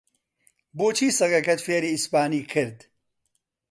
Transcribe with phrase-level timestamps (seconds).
[0.77, 2.79] بۆچی سەگەکەت فێری ئیسپانی کرد؟